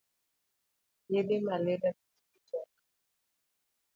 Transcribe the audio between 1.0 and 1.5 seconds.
Yedhe